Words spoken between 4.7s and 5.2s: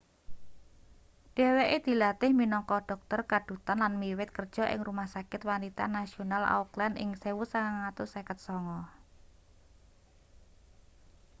ing rumah